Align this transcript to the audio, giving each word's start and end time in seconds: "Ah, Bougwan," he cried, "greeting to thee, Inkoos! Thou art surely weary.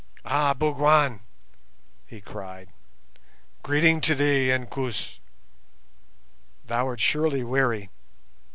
"Ah, 0.25 0.55
Bougwan," 0.55 1.19
he 2.07 2.21
cried, 2.21 2.69
"greeting 3.61 4.01
to 4.01 4.15
thee, 4.15 4.49
Inkoos! 4.51 5.19
Thou 6.65 6.87
art 6.87 6.99
surely 6.99 7.43
weary. 7.43 7.91